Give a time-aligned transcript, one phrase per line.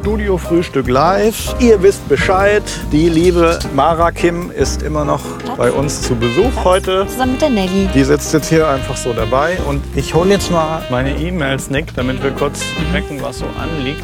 [0.00, 1.54] Studio Frühstück live.
[1.60, 2.62] Ihr wisst Bescheid.
[2.90, 5.20] Die liebe Mara Kim ist immer noch
[5.58, 7.06] bei uns zu Besuch heute.
[7.06, 7.86] Zusammen mit der Nelly.
[7.94, 9.58] Die sitzt jetzt hier einfach so dabei.
[9.68, 12.62] Und ich hole jetzt mal meine E-Mails, Nick, damit wir kurz
[12.94, 14.02] checken, was so anliegt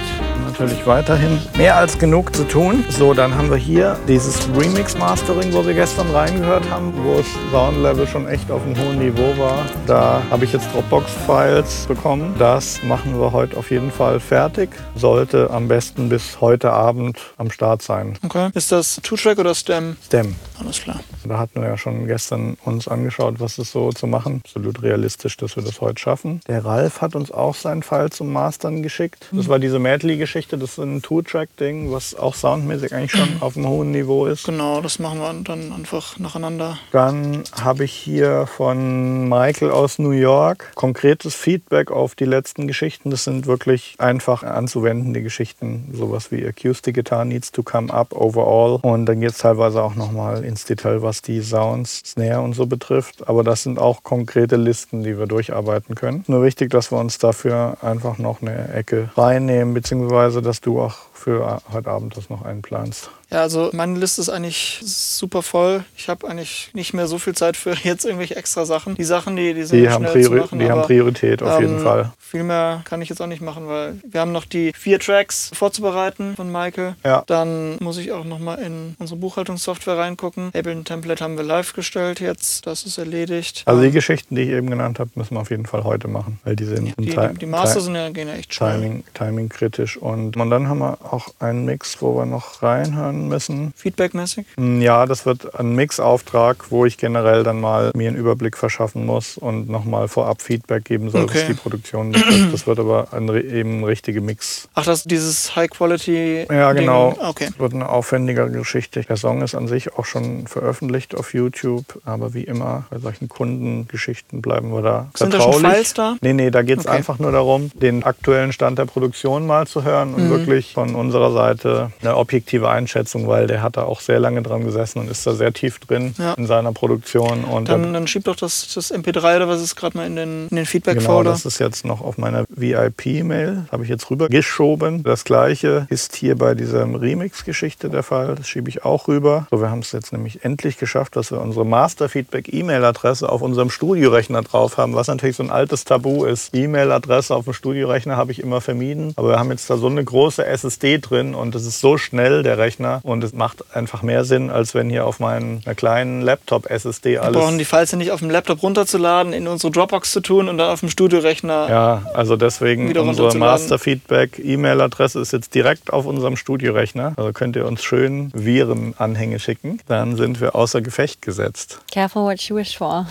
[0.58, 2.84] natürlich weiterhin mehr als genug zu tun.
[2.88, 8.06] So, dann haben wir hier dieses Remix-Mastering, wo wir gestern reingehört haben, wo das Soundlevel
[8.06, 9.66] schon echt auf einem hohen Niveau war.
[9.86, 12.34] Da habe ich jetzt Dropbox-Files bekommen.
[12.38, 14.70] Das machen wir heute auf jeden Fall fertig.
[14.94, 18.18] Sollte am besten bis heute Abend am Start sein.
[18.24, 18.48] Okay.
[18.54, 19.96] Ist das Two-Track oder Stem?
[20.06, 20.36] Stem.
[20.60, 21.00] Alles klar.
[21.24, 24.42] Da hatten wir ja schon gestern uns angeschaut, was ist so zu machen.
[24.44, 26.40] Absolut realistisch, dass wir das heute schaffen.
[26.46, 29.28] Der Ralf hat uns auch seinen Fall zum Mastern geschickt.
[29.32, 30.56] Das war diese Medley-Geschichte.
[30.58, 34.44] Das ist ein Two-Track-Ding, was auch soundmäßig eigentlich schon auf einem hohen Niveau ist.
[34.44, 36.78] Genau, das machen wir dann einfach nacheinander.
[36.92, 43.10] Dann habe ich hier von Michael aus New York konkretes Feedback auf die letzten Geschichten.
[43.10, 45.90] Das sind wirklich einfach anzuwendende Geschichten.
[45.92, 48.78] Sowas wie Acoustic Guitar needs to come up overall.
[48.82, 52.66] Und dann geht es teilweise auch nochmal ins Detail, was die Sounds, Snare und so
[52.66, 53.28] betrifft.
[53.28, 56.24] Aber das sind auch konkrete Listen, die wir durcharbeiten können.
[56.28, 60.96] Nur wichtig, dass wir uns dafür einfach noch eine Ecke reinnehmen, beziehungsweise dass du auch
[61.12, 63.10] für heute Abend das noch einplanst.
[63.30, 65.84] Ja, also meine Liste ist eigentlich super voll.
[65.96, 68.94] Ich habe eigentlich nicht mehr so viel Zeit für jetzt irgendwelche extra Sachen.
[68.94, 71.42] Die Sachen, die, die sind die haben, schnell zu Priori machen, die haben aber, Priorität
[71.42, 72.12] auf jeden ähm, Fall.
[72.18, 75.50] Viel mehr kann ich jetzt auch nicht machen, weil wir haben noch die vier Tracks
[75.52, 76.94] vorzubereiten von Michael.
[77.04, 77.24] Ja.
[77.26, 80.48] Dann muss ich auch noch mal in unsere Buchhaltungssoftware reingucken.
[80.54, 82.66] Ableton Template haben wir live gestellt jetzt.
[82.66, 83.62] Das ist erledigt.
[83.66, 86.08] Also die Ähm, Geschichten, die ich eben genannt habe, müssen wir auf jeden Fall heute
[86.08, 88.74] machen, weil die sind die, die, die Master sind ja, gehen ja echt schnell.
[88.74, 89.96] Timing, Timing kritisch.
[89.96, 93.72] Und, und dann haben wir auch einen Mix, wo wir noch reinhören müssen.
[93.76, 94.46] Feedbackmäßig.
[94.56, 99.06] Hm, Ja, das wird ein Mixauftrag, wo ich generell dann mal mir einen Überblick verschaffen
[99.06, 101.46] muss und nochmal vorab Feedback geben soll, was Okay.
[101.48, 102.52] die Produktion betrifft.
[102.52, 104.68] Das wird aber ein, eben eine richtige Mix.
[104.74, 106.46] Ach, das dieses High Quality.
[106.50, 106.82] Ja, Ding.
[106.82, 107.16] genau.
[107.20, 107.48] Okay.
[107.58, 109.00] Wird eine aufwendigere Geschichte.
[109.02, 113.28] Der Song ist an sich auch schon veröffentlicht auf YouTube, aber wie immer bei solchen
[113.28, 115.72] Kundengeschichten bleiben wir da Sind da schon vertraulich.
[115.76, 116.16] Files da?
[116.20, 116.96] Nee, nee, da geht es Okay.
[116.96, 120.30] einfach nur darum, den aktuellen Stand der Produktion mal zu hören und Mhm.
[120.30, 124.64] wirklich von unserer Seite eine objektive Einschätzung, weil der hat da auch sehr lange dran
[124.64, 126.34] gesessen und ist da sehr tief drin Ja.
[126.34, 127.44] in seiner Produktion.
[127.44, 130.28] Und Dann, dann schieb doch das, das MP3 oder was ist gerade mal in den,
[130.28, 131.30] in den Genau, Feedback-Folder.
[131.30, 133.66] das ist jetzt noch auf meiner VIP-Mail.
[133.70, 135.02] Habe ich jetzt rübergeschoben.
[135.02, 138.34] Das gleiche ist hier bei dieser Remix-Geschichte der Fall.
[138.36, 139.46] Das schiebe ich auch rüber.
[139.50, 144.42] So, wir haben es jetzt nämlich endlich geschafft, dass wir unsere Master-Feedback-E-Mail-Adresse auf unserem Studiorechner
[144.42, 146.54] drauf haben, was natürlich so ein altes Tabu ist.
[146.54, 149.12] E-Mail-Adresse auf dem Studiorechner habe ich immer vermieden.
[149.16, 152.42] Aber wir haben jetzt da so eine große SSD drin und es ist so schnell,
[152.42, 152.95] der Rechner.
[153.02, 157.36] Und es macht einfach mehr Sinn, als wenn hier auf meiner kleinen Laptop-SSD Wir alles
[157.40, 160.58] brauchen die Files ja nicht auf dem Laptop runterzuladen, in unsere Dropbox zu tun und
[160.58, 161.68] dann auf dem Studiorechner.
[161.68, 163.36] Ja, also deswegen unsere.
[163.36, 167.14] Master-Feedback-E-Mail-Adresse ist jetzt direkt auf unserem Studiorechner.
[167.16, 169.78] Also könnt ihr uns schön Virenanhänge schicken.
[169.88, 171.80] Dann sind wir außer Gefecht gesetzt.
[171.92, 173.06] Careful what you wish for.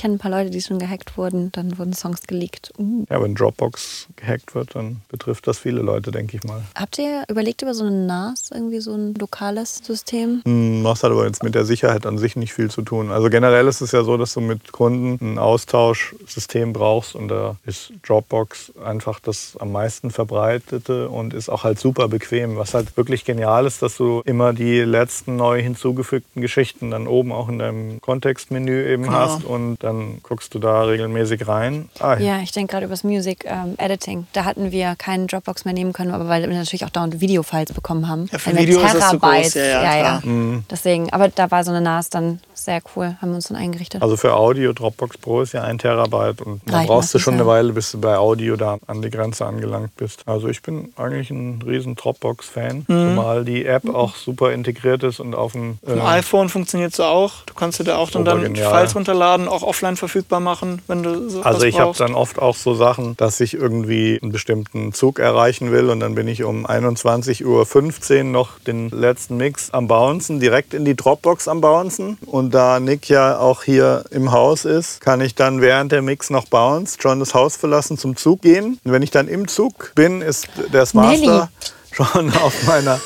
[0.00, 1.52] ich kenne ein paar Leute, die schon gehackt wurden.
[1.52, 2.72] Dann wurden Songs geleakt.
[2.78, 3.04] Uh.
[3.10, 6.62] Ja, wenn Dropbox gehackt wird, dann betrifft das viele Leute, denke ich mal.
[6.74, 10.40] Habt ihr überlegt über so ein NAS, irgendwie so ein lokales System?
[10.46, 13.10] Hm, Das hat aber jetzt mit der Sicherheit an sich nicht viel zu tun.
[13.10, 17.56] Also generell ist es ja so, dass du mit Kunden ein Austauschsystem brauchst und da
[17.66, 22.56] ist Dropbox einfach das am meisten verbreitete und ist auch halt super bequem.
[22.56, 27.32] Was halt wirklich genial ist, dass du immer die letzten neu hinzugefügten Geschichten dann oben
[27.32, 29.14] auch in deinem Kontextmenü eben Genau.
[29.18, 31.88] hast und dann guckst du da regelmäßig rein.
[31.98, 34.26] Ah, Ja, ich denke gerade über das Music ähm, Editing.
[34.32, 37.72] Da hatten wir keinen Dropbox mehr nehmen können, aber weil wir natürlich auch dauernd Videofiles
[37.72, 38.28] bekommen haben.
[38.32, 39.30] Ja, für Video ist das zu groß.
[39.30, 40.26] Terabytes- Ja, ja, ja, klar.
[40.26, 40.64] Mhm.
[40.70, 44.02] Deswegen, aber da war so eine NAS dann sehr cool, haben wir uns dann eingerichtet.
[44.02, 47.34] Also für Audio, Dropbox Pro ist ja ein Terabyte und dann Reicht brauchst du schon
[47.34, 47.40] ja.
[47.40, 50.22] eine Weile, bis du bei Audio da an die Grenze angelangt bist.
[50.26, 55.34] Also ich bin eigentlich ein riesen Dropbox-Fan, zumal die App auch super integriert ist und
[55.34, 57.32] auf dem Im äh, iPhone funktioniert so auch.
[57.46, 58.54] Du kannst dir da auch dann, dann.
[58.54, 62.54] Files runterladen, auch offline verfügbar machen, wenn du so Also ich habe dann oft auch
[62.54, 66.66] so Sachen, dass ich irgendwie einen bestimmten Zug erreichen will und dann bin ich um
[66.66, 72.18] 21.15 Uhr noch den letzten Mix am Bouncen, direkt in die Dropbox am Bouncen.
[72.26, 76.28] Und da Nick ja auch hier im Haus ist, kann ich dann während der Mix
[76.28, 78.78] noch bounce, schon das Haus verlassen, zum Zug gehen.
[78.84, 80.86] Und wenn ich dann im Zug bin, ist der.
[80.92, 81.50] Master
[81.92, 83.00] schon auf meiner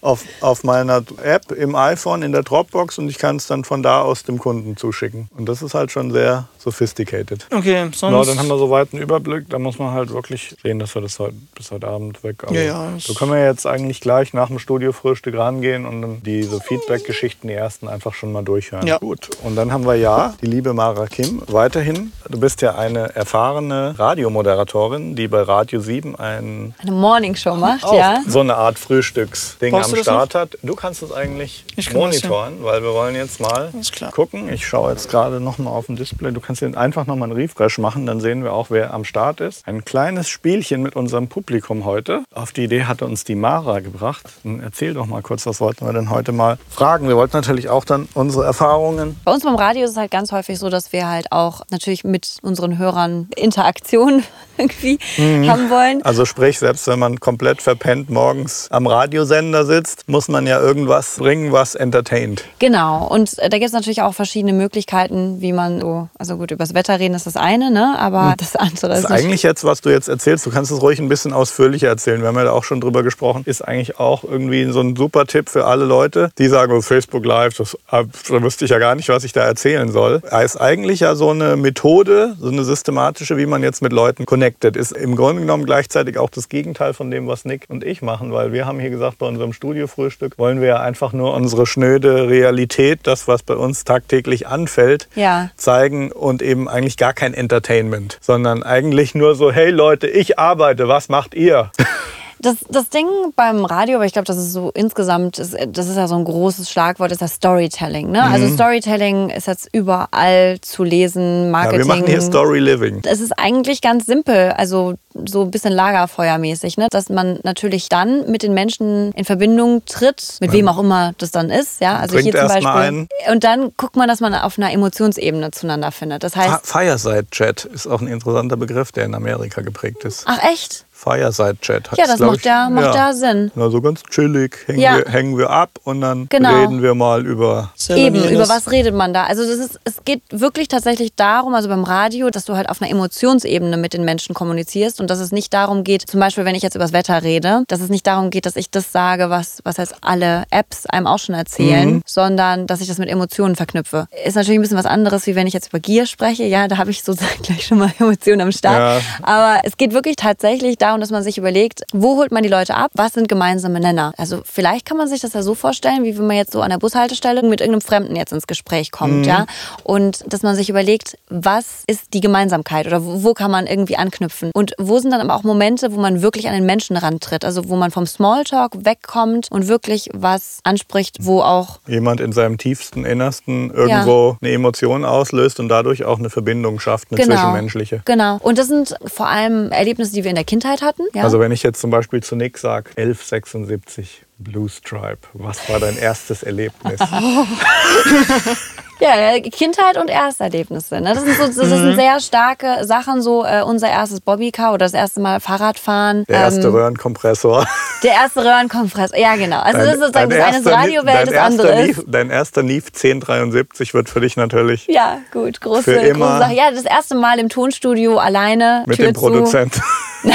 [0.00, 3.82] auf, auf meiner App im iPhone in der Dropbox und ich kann es dann von
[3.82, 5.28] da aus dem Kunden zuschicken.
[5.36, 7.46] Und das ist halt schon sehr sophisticated.
[7.52, 8.00] Okay, sonst.
[8.00, 9.48] Genau, dann haben wir soweit einen Überblick.
[9.48, 12.42] Da muss man halt wirklich sehen, dass wir das heute, bis heute Abend weg.
[12.42, 16.22] Aber Ja, ja, so können wir jetzt eigentlich gleich nach dem Studiofrühstück rangehen und dann
[16.22, 18.86] diese Feedback-Geschichten, die ersten, einfach schon mal durchhören.
[18.86, 18.98] Ja.
[18.98, 19.30] Gut.
[19.44, 22.12] Und dann haben wir ja die liebe Mara Kim weiterhin.
[22.28, 27.94] Du bist ja eine erfahrene Radiomoderatorin, die bei Radio 7 ein Eine Morningshow macht, auch
[27.94, 28.20] ja.
[28.26, 30.58] so eine Art Frühstücksding Brauchst am Start hat.
[30.62, 33.70] Du kannst es eigentlich Ich kann monitoren, weil wir wollen jetzt mal
[34.10, 34.52] gucken.
[34.52, 36.32] Ich schaue jetzt gerade noch mal auf dem Display.
[36.32, 39.04] Du kannst jetzt einfach noch mal einen Refresh machen, dann sehen wir auch, wer am
[39.04, 39.66] Start ist.
[39.66, 42.24] Ein kleines Spielchen mit unserem Publikum heute.
[42.34, 44.26] Auf die Idee hatte uns die Mara gebracht.
[44.42, 47.06] Dann erzähl doch mal kurz, was wollten wir denn heute mal fragen?
[47.06, 49.20] Wir wollten natürlich auch dann unsere Erfahrungen.
[49.24, 52.02] Bei uns beim Radio ist es halt ganz häufig so, dass wir halt auch natürlich
[52.02, 54.22] mit unseren Hörern Interaktion
[54.58, 56.02] irgendwie haben wollen.
[56.02, 61.16] Also sprich, selbst wenn man komplett verpennt morgens am Radiosender sitzt, muss man ja irgendwas
[61.16, 62.44] bringen, was entertaint.
[62.58, 63.06] Genau.
[63.06, 66.64] Und äh, da gibt es natürlich auch verschiedene Möglichkeiten, wie man so, also gut, über
[66.64, 67.96] das Wetter reden ist das eine, ne?
[67.98, 70.80] Aber das andere Das ist, ist eigentlich jetzt, was du jetzt erzählst, du kannst es
[70.80, 72.20] ruhig ein bisschen ausführlicher erzählen.
[72.20, 75.26] Wir haben ja da auch schon drüber gesprochen, ist eigentlich auch irgendwie so ein super
[75.26, 78.78] Tipp für alle Leute, die sagen, oh, Facebook Live, das, ah, da wüsste ich ja
[78.78, 80.22] gar nicht, was ich da erzählen soll.
[80.30, 84.26] Er ist eigentlich ja so eine Methode, so eine systematische, wie man jetzt mit Leuten
[84.26, 84.76] connected.
[84.76, 88.32] Ist im Grunde genommen gleichzeitig auch das Gegenteil von dem, was Nick und ich machen,
[88.32, 92.28] weil wir haben hier gesagt, bei unserem Studiofrühstück wollen wir ja einfach nur unsere schnöde
[92.28, 95.50] Realität, das, was bei uns tagtäglich anfällt, Ja.
[95.56, 100.88] zeigen und eben eigentlich gar kein Entertainment, sondern eigentlich nur so, hey Leute, ich arbeite,
[100.88, 101.70] was macht ihr?
[102.46, 105.96] Das, das Ding beim Radio, aber ich glaube, das ist so insgesamt, ist, das ist
[105.96, 108.10] ja so ein großes Schlagwort, ist das Storytelling.
[108.10, 108.22] Ne?
[108.22, 111.78] Also Storytelling ist jetzt überall zu lesen, Ja, Marketing.
[111.80, 113.02] wir machen hier Story Living.
[113.04, 114.94] es ist eigentlich ganz simpel, also
[115.26, 116.88] so ein bisschen Lagerfeuermäßig, ne?
[116.90, 121.30] dass man natürlich dann mit den Menschen in Verbindung tritt, mit wem auch immer das
[121.30, 121.80] dann ist.
[121.80, 121.96] Ja?
[121.98, 123.08] Also Trinkt hier zum Beispiel.
[123.32, 126.22] Und dann guckt man, dass man auf einer Emotionsebene zueinander findet.
[126.22, 130.24] Das heißt, Fi- Fireside Chat ist auch ein interessanter Begriff, der in Amerika geprägt ist.
[130.26, 130.84] ach echt?
[130.98, 131.90] Fireside Chat.
[131.98, 133.50] Ja, das macht ja, macht ja Sinn.
[133.54, 134.96] Na, so ganz chillig hängen, Ja.
[134.96, 136.58] wir, hängen wir ab und dann Genau.
[136.62, 137.70] reden wir mal über.
[137.90, 139.24] Eben, über was redet man da?
[139.24, 142.80] Also das ist, es geht wirklich tatsächlich darum, also beim Radio, dass du halt auf
[142.80, 146.54] einer Emotionsebene mit den Menschen kommunizierst und dass es nicht darum geht, zum Beispiel, wenn
[146.54, 149.28] ich jetzt über das Wetter rede, dass es nicht darum geht, dass ich das sage,
[149.28, 153.54] was, was jetzt alle Apps einem auch schon erzählen, sondern dass ich das mit Emotionen
[153.54, 154.08] verknüpfe.
[154.24, 156.44] Ist natürlich ein bisschen was anderes, wie wenn ich jetzt über Gier spreche.
[156.44, 159.02] Ja, da habe ich sozusagen gleich schon mal Emotionen am Start.
[159.02, 159.24] Ja.
[159.24, 162.74] Aber es geht wirklich tatsächlich darum, dass man sich überlegt, wo holt man die Leute
[162.74, 162.90] ab?
[162.94, 164.12] Was sind gemeinsame Nenner?
[164.16, 166.70] Also vielleicht kann man sich das ja so vorstellen, wie wenn man jetzt so an
[166.70, 169.46] der Bushaltestelle mit irgendeinem Fremden jetzt ins Gespräch kommt, ja?
[169.82, 173.96] Und dass man sich überlegt, was ist die Gemeinsamkeit oder wo, wo kann man irgendwie
[173.96, 174.50] anknüpfen?
[174.54, 177.44] Und wo sind dann aber auch Momente, wo man wirklich an den Menschen rantritt?
[177.44, 182.58] Also wo man vom Smalltalk wegkommt und wirklich was anspricht, wo auch Jemand in seinem
[182.58, 188.02] tiefsten Innersten irgendwo eine Emotion auslöst und dadurch auch eine Verbindung schafft, eine zwischenmenschliche.
[188.04, 188.38] Genau.
[188.42, 191.02] Und das sind vor allem Erlebnisse, die wir in der Kindheit hatten.
[191.14, 191.22] Ja?
[191.24, 195.96] Also wenn ich jetzt zum Beispiel zu Nick sage, 1176 Blue Stripe, was war dein
[195.96, 197.00] erstes Erlebnis?
[198.98, 201.00] Ja, Kindheit und Ersterlebnisse.
[201.00, 201.12] Ne?
[201.14, 201.82] Das sind, so, das Mhm.
[201.84, 206.24] sind sehr starke Sachen, so äh, unser erstes Bobbycar oder das erste Mal Fahrradfahren.
[206.28, 207.66] Der erste ähm, Röhrenkompressor.
[208.02, 209.18] der erste Röhrenkompressor.
[209.18, 209.60] Ja, genau.
[209.60, 212.04] Also das ist sozusagen das eine ist Radiowelt, dein das andere ist.
[212.06, 216.26] Dein erster Nief 1073 wird für dich natürlich Ja, gut, große, Für immer.
[216.26, 216.54] große Sache.
[216.54, 218.84] Ja, das erste Mal im Tonstudio alleine.
[218.86, 219.20] mit Tür dem zu.
[219.20, 219.82] Produzenten.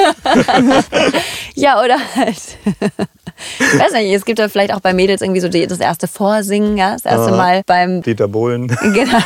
[1.54, 2.40] Ja, oder halt.
[3.58, 6.06] Ich weiß nicht, es gibt ja vielleicht auch bei Mädels irgendwie so die, das erste
[6.08, 7.36] Vorsingen, ja, das erste Ah.
[7.36, 8.66] Mal beim Dieter Bohlen.
[8.82, 9.18] Genau.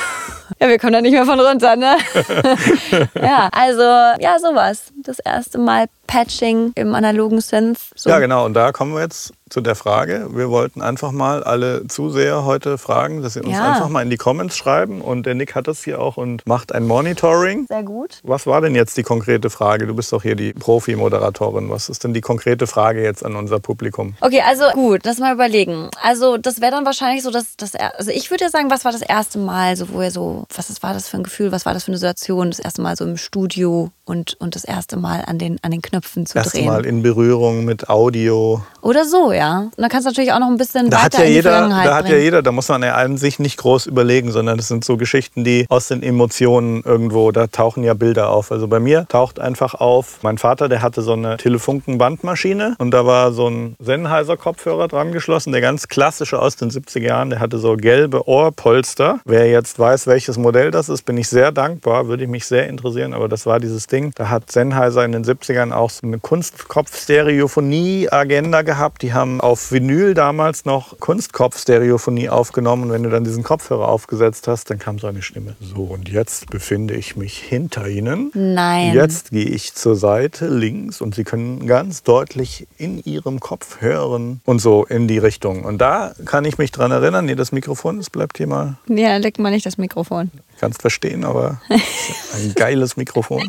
[0.61, 1.97] Ja, wir kommen da nicht mehr von runter, ne?
[3.15, 3.83] ja, also,
[4.21, 4.93] ja, sowas.
[5.03, 7.79] Das erste Mal Patching im analogen Synth.
[7.95, 8.11] So.
[8.11, 8.45] Ja, genau.
[8.45, 10.29] Und da kommen wir jetzt zu der Frage.
[10.33, 13.73] Wir wollten einfach mal alle Zuseher heute fragen, dass sie uns Ja.
[13.73, 15.01] einfach mal in die Comments schreiben.
[15.01, 17.67] Und der Nick hat das hier auch und macht ein Monitoring.
[17.69, 18.21] Sehr gut.
[18.25, 19.87] Was war denn jetzt die konkrete Frage?
[19.87, 21.69] Du bist doch hier die Profi-Moderatorin.
[21.71, 24.17] Was ist denn die konkrete Frage jetzt an unser Publikum?
[24.21, 25.89] Okay, also gut, lass mal überlegen.
[26.03, 28.93] Also das wäre dann wahrscheinlich so, dass das, also ich würde ja sagen, was war
[28.93, 31.75] das erste Mal, so wo ihr so, was war das für ein Gefühl, was war
[31.75, 35.25] das für eine Situation, das erste Mal so im Studio und, und das erste Mal
[35.27, 36.67] an den, an den Knöpfen zu Erste drehen.
[36.67, 38.63] Mal in Berührung mit Audio.
[38.81, 39.61] Oder so, ja.
[39.61, 41.37] Und dann kannst du natürlich auch noch ein bisschen Da hat weiter ja in die
[41.37, 42.23] jeder, da hat ja bringen.
[42.23, 45.43] jeder, da muss man ja an sich nicht groß überlegen, sondern das sind so Geschichten,
[45.43, 48.53] die aus den Emotionen irgendwo, da tauchen ja Bilder auf.
[48.53, 53.07] Also bei mir taucht einfach auf, mein Vater, der hatte so eine Telefunken-Bandmaschine und da
[53.07, 57.59] war so ein Sennheiser-Kopfhörer dran geschlossen, der ganz klassische aus den 70er Jahren, der hatte
[57.59, 59.21] so gelbe Ohrpolster.
[59.25, 62.69] Wer jetzt weiß, welches Modell das ist, bin ich sehr dankbar, würde ich mich sehr
[62.69, 66.19] interessieren, aber das war dieses Ding, da hat Sennheiser in den 70ern auch so eine
[66.19, 69.03] Kunstkopf-Stereophonie-Agenda gehabt.
[69.03, 72.85] Die haben auf Vinyl damals noch Kunstkopf-Stereophonie aufgenommen.
[72.85, 75.57] Und wenn du dann diesen Kopfhörer aufgesetzt hast, dann kam so eine Stimme.
[75.61, 78.31] So, und jetzt befinde ich mich hinter Ihnen.
[78.35, 78.95] Nein.
[78.95, 84.41] Jetzt gehe ich zur Seite links und Sie können ganz deutlich in Ihrem Kopf hören
[84.45, 85.65] und so in die Richtung.
[85.65, 89.17] Und da kann ich mich dran erinnern, nee, das Mikrofon, das bleibt hier mal, Ja,
[89.17, 90.31] leck mal nicht das Mikrofon.
[90.61, 93.49] Kannst verstehen, aber ein geiles Mikrofon.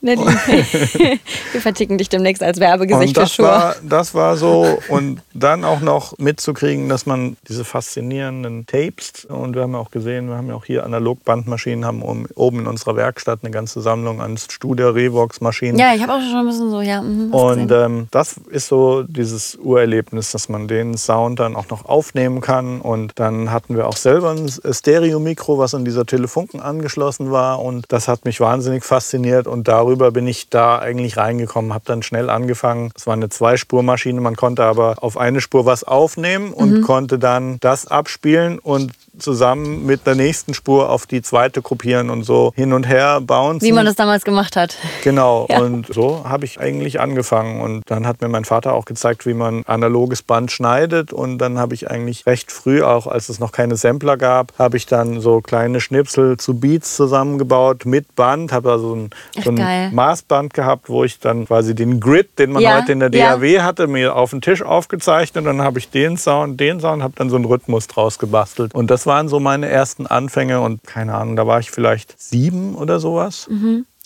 [0.00, 0.20] Nelly.
[1.52, 3.46] Wir verticken dich demnächst als Werbegesicht Und für das Schuhe.
[3.46, 4.78] war, das war so.
[4.88, 9.90] Und dann auch noch mitzukriegen, dass man diese faszinierenden Tapes, und wir haben ja auch
[9.90, 13.80] gesehen, wir haben ja auch hier Analogbandmaschinen, haben um- oben in unserer Werkstatt eine ganze
[13.82, 15.78] Sammlung an Studio Revox Maschinen.
[15.78, 17.02] Ja, ich habe auch schon ein bisschen so, ja.
[17.02, 21.84] was Und ähm, das ist so dieses Urerlebnis, dass man den Sound dann auch noch
[21.84, 22.80] aufnehmen kann.
[22.80, 27.60] Und dann hatten wir auch selber ein Stereo-Mikro, was an dieser Telefunken angeschlossen war.
[27.60, 29.46] Und das hat mich wahnsinnig fasziniert.
[29.46, 32.90] Und darüber bin ich da eigentlich reingekommen, habe dann schnell angefangen.
[32.96, 36.82] Es war eine Zweispurmaschine, man konnte aber auf eine Spur was aufnehmen und Mhm.
[36.82, 42.24] konnte dann das abspielen und zusammen mit der nächsten Spur auf die zweite gruppieren und
[42.24, 43.66] so hin und her bouncen.
[43.66, 44.76] Wie man das damals gemacht hat.
[45.04, 45.60] Genau, Ja.
[45.60, 47.60] und so habe ich eigentlich angefangen.
[47.60, 51.12] Und dann hat mir mein Vater auch gezeigt, wie man analoges Band schneidet.
[51.12, 54.76] Und dann habe ich eigentlich recht früh, auch als es noch keine Sampler gab, habe
[54.76, 58.52] ich dann so kleine Schnipsel zu Beats zusammengebaut mit Band.
[58.52, 59.94] Habe also ein, Ach, so ein.
[59.94, 63.36] Maßband gehabt, wo ich dann quasi den Grid, den man Ja, heute in der ja.
[63.36, 65.46] DAW hatte, mir auf den Tisch aufgezeichnet.
[65.46, 68.74] Und dann habe ich den Sound, den Sound, habe dann so einen Rhythmus draus gebastelt.
[68.74, 70.60] Und das waren so meine ersten Anfänge.
[70.60, 73.48] Und keine Ahnung, da war ich vielleicht sieben oder sowas.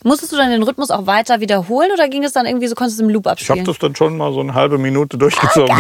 [0.03, 2.99] Musstest du dann den Rhythmus auch weiter wiederholen oder ging es dann irgendwie so, konntest
[2.99, 3.65] du im Loop Ich habe abspielen?
[3.67, 5.77] das dann schon mal so eine halbe Minute durchgezogen.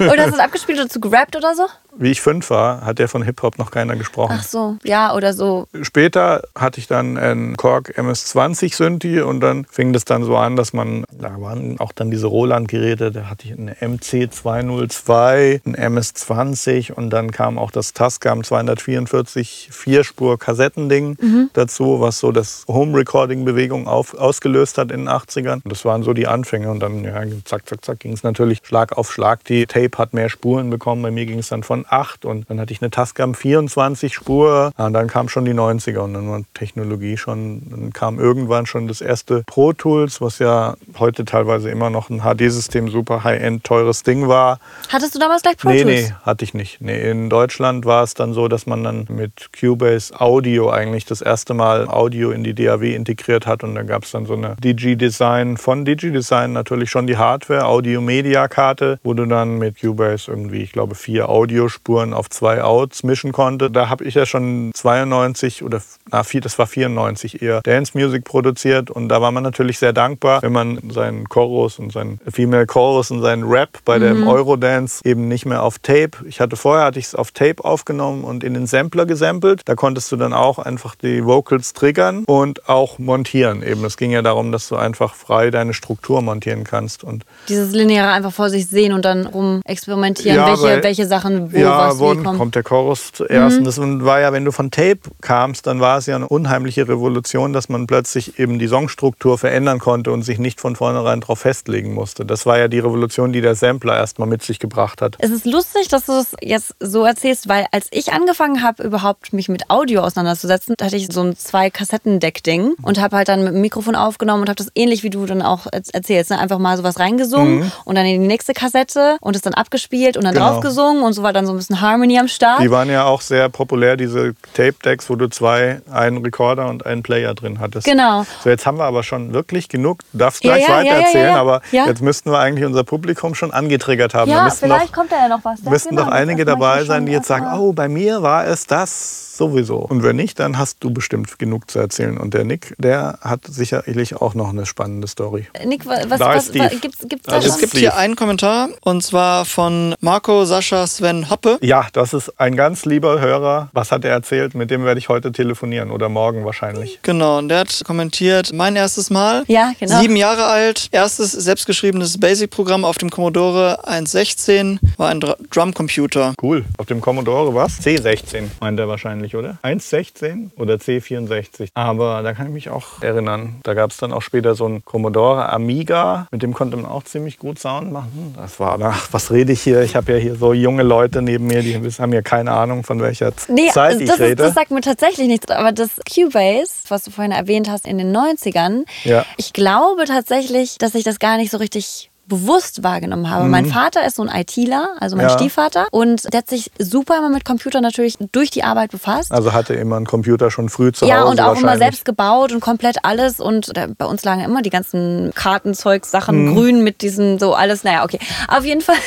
[0.00, 1.66] oder hast du es abgespielt oder zu gerappt oder so?
[1.98, 4.36] Wie ich fünf war, hat ja von Hip-Hop noch keiner gesprochen.
[4.38, 5.66] Ach so, ja, oder so.
[5.80, 10.56] Später hatte ich dann einen Korg MS-20 Synthi und dann fing das dann so an,
[10.56, 16.92] dass man, da waren auch dann diese Roland-Geräte, da hatte ich eine MC202, ein MS-20
[16.92, 24.90] und dann kam auch das Tascam 244 Vierspur-Kassettending dazu, was so das Home-Recording-Bewegung ausgelöst hat
[24.90, 25.62] in den 80ern.
[25.64, 28.60] Und das waren so die Anfänge und dann, ja, zack, zack, zack, ging es natürlich
[28.62, 29.44] Schlag auf Schlag.
[29.44, 32.60] Die Tape hat mehr Spuren bekommen, bei mir ging es dann von 8 und dann
[32.60, 34.72] hatte ich eine Tascam 24 Spur.
[34.78, 38.66] Ja, und dann kam schon die 90er und dann war Technologie schon, dann kam irgendwann
[38.66, 43.64] schon das erste Pro Tools, was ja heute teilweise immer noch ein HD-System, super High-End,
[43.64, 44.58] teures Ding war.
[44.88, 45.94] Hattest du damals gleich Pro Nee, Tools?
[46.08, 46.80] nee, hatte ich nicht.
[46.80, 51.20] Nee, in Deutschland war es dann so, dass man dann mit Cubase Audio eigentlich das
[51.22, 54.56] erste Mal Audio in die DAW integriert hat und dann gab es dann so eine
[54.62, 60.72] DigiDesign von DigiDesign natürlich schon die Hardware, Audio-Media-Karte, wo du dann mit Cubase irgendwie, ich
[60.72, 61.28] glaube, vier
[61.76, 63.70] Audiospuren auf zwei Outs mischen konnte.
[63.70, 65.80] Da habe ich ja schon 92 oder
[66.10, 70.42] na, das war 94 eher Dance Music produziert und da war man natürlich sehr dankbar,
[70.42, 75.28] wenn man seinen Chorus und seinen Female Chorus und seinen Rap bei dem Eurodance eben
[75.28, 76.10] nicht mehr auf Tape.
[76.26, 79.62] Ich hatte vorher hatte ich es auf Tape aufgenommen und in den Sampler gesampelt.
[79.64, 83.62] Da konntest du dann auch einfach die Vocals triggern und auch montieren.
[83.62, 87.72] Eben es ging ja darum, dass du einfach frei deine Struktur montieren kannst und Dieses
[87.72, 91.65] lineare einfach vor sich sehen und dann rum experimentieren, Ja, welche, welche Sachen wo ja,
[91.70, 92.38] was wo wie kommt.
[92.38, 93.58] kommt der Chorus zuerst.
[93.58, 96.88] Und das war ja, wenn du von Tape kamst, dann war es ja eine unheimliche
[96.88, 101.40] Revolution, dass man plötzlich eben die Songstruktur verändern konnte und sich nicht von vornherein darauf
[101.40, 102.24] festlegen musste.
[102.24, 105.16] Das war ja die Revolution, die der Sampler erstmal mit sich gebracht hat.
[105.18, 109.32] Es ist lustig, dass du das jetzt so erzählst, weil als ich angefangen habe, überhaupt
[109.32, 113.44] mich mit Audio auseinanderzusetzen, da hatte ich so ein zwei Kassettendeck-Ding und habe halt dann
[113.44, 116.38] mit dem Mikrofon aufgenommen und habe das ähnlich wie du dann auch erz- erzählst, ne?
[116.38, 120.24] einfach mal sowas reingesungen und dann in die nächste Kassette und es dann abgespielt und
[120.24, 120.38] dann Mhm.
[120.38, 120.50] Genau.
[120.52, 122.60] draufgesungen und so war dann so ein bisschen Harmony am Start.
[122.60, 127.02] Die waren ja auch sehr populär, diese Tape-Decks, wo du zwei, einen Recorder und einen
[127.02, 127.86] Player drin hattest.
[127.86, 128.26] Genau.
[128.42, 130.00] So, jetzt haben wir aber schon wirklich genug.
[130.12, 131.40] Du darfst gleich ja, weiter ja, ja, erzählen, ja.
[131.40, 134.30] aber jetzt müssten wir eigentlich unser Publikum schon angetriggert haben.
[134.30, 135.62] Ja, vielleicht noch, kommt da ja noch was.
[135.62, 138.66] Müssten genau, doch das einige dabei sein, die jetzt sagen, oh, bei mir war es
[138.66, 139.78] das sowieso.
[139.78, 142.18] Und wenn nicht, dann hast du bestimmt genug zu erzählen.
[142.18, 145.46] Und der Nick, der hat sicherlich auch noch eine spannende Story.
[145.64, 147.80] Nick, was, was, was, was gibt's, gibt's da Also Es gibt Steve.
[147.80, 151.58] hier einen Kommentar und zwar von Marco Sascha Sven Hoppe.
[151.62, 153.68] Ja, das ist ein ganz lieber Hörer.
[153.72, 154.54] Was hat er erzählt?
[154.54, 157.00] Mit dem werde ich heute telefonieren oder morgen wahrscheinlich.
[157.02, 159.44] Genau, und der hat kommentiert, mein erstes Mal.
[159.48, 160.00] Ja, genau.
[160.00, 166.34] Sieben Jahre alt, erstes selbstgeschriebenes Basic-Programm auf dem Commodore 1.16, war ein Dr- Drumcomputer.
[166.42, 166.64] Cool.
[166.78, 167.80] Auf dem Commodore was?
[167.80, 169.25] C16 meint er wahrscheinlich.
[169.32, 169.58] Wahrscheinlich, oder?
[169.62, 171.68] 1.16 oder C64.
[171.74, 173.56] Aber da kann ich mich auch erinnern.
[173.62, 177.04] Da gab es dann auch später so ein Commodore Amiga, mit dem konnte man auch
[177.04, 178.34] ziemlich gut Sound machen.
[178.36, 179.82] Das war, ach, was rede ich hier?
[179.82, 183.00] Ich habe ja hier so junge Leute neben mir, die haben ja keine Ahnung, von
[183.00, 184.42] welcher nee, Zeit ich das rede.
[184.42, 185.50] Ist, das sagt mir tatsächlich nichts.
[185.50, 189.24] Aber das Cubase, was du vorhin erwähnt hast, in den 90ern, Ja.
[189.36, 193.44] ich glaube tatsächlich, dass ich das gar nicht so richtig bewusst wahrgenommen habe.
[193.46, 195.30] Mein Vater ist so ein ITler, also mein Mhm.
[195.30, 195.38] Ja.
[195.38, 199.32] Stiefvater, und der hat sich super immer mit Computern natürlich durch die Arbeit befasst.
[199.32, 202.52] Also hatte immer einen Computer schon früh zu Ja, Hause und auch immer selbst gebaut
[202.52, 203.40] und komplett alles.
[203.40, 206.54] Und bei uns lagen immer die ganzen Kartenzeug-Sachen Mhm.
[206.54, 207.84] grün mit diesen so alles.
[207.84, 208.18] Naja, okay.
[208.48, 208.96] Auf jeden Fall.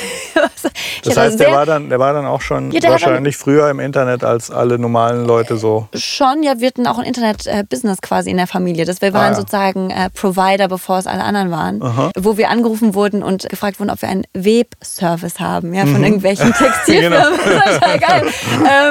[1.03, 4.23] Das heißt, der war, dann, der war dann auch schon Ja, wahrscheinlich früher im Internet
[4.23, 5.88] als alle normalen Leute so.
[5.95, 8.85] Schon, ja, wir hatten auch ein Internet-Business quasi in der Familie.
[8.85, 9.35] Das wir waren Ah, ja.
[9.35, 12.11] sozusagen äh, Provider, bevor es alle anderen waren.
[12.17, 16.53] Wo wir angerufen wurden und gefragt wurden, ob wir einen Webservice haben, ja, von irgendwelchen
[16.57, 17.19] Textilfirmen.
[17.19, 17.29] Genau.
[17.69, 18.23] Das war geil.